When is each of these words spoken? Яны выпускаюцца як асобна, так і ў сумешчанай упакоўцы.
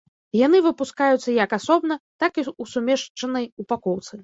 Яны 0.37 0.61
выпускаюцца 0.67 1.35
як 1.43 1.51
асобна, 1.59 1.99
так 2.25 2.33
і 2.41 2.47
ў 2.47 2.63
сумешчанай 2.75 3.45
упакоўцы. 3.65 4.13